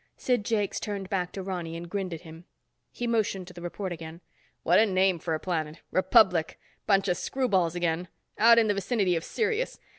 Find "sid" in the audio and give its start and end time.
0.17-0.43